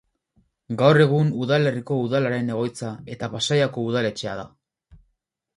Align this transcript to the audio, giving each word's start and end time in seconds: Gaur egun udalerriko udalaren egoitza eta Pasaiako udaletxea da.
Gaur 0.79 0.99
egun 1.03 1.27
udalerriko 1.45 1.97
udalaren 2.05 2.49
egoitza 2.55 2.89
eta 3.17 3.29
Pasaiako 3.37 3.85
udaletxea 3.91 4.35
da. 4.41 4.51